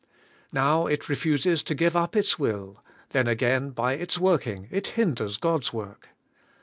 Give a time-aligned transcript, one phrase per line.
[0.51, 5.37] Now it refuses to give up its will; then again, by its working, it hinders
[5.37, 6.09] God's work.